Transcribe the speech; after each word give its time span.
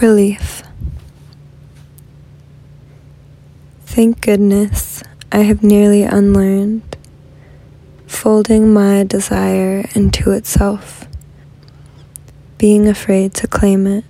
Relief. 0.00 0.62
Thank 3.86 4.20
goodness 4.20 5.02
I 5.32 5.38
have 5.38 5.62
nearly 5.62 6.02
unlearned 6.02 6.96
folding 8.06 8.74
my 8.74 9.04
desire 9.04 9.88
into 9.94 10.32
itself, 10.32 11.06
being 12.58 12.86
afraid 12.86 13.32
to 13.34 13.46
claim 13.46 13.86
it. 13.86 14.04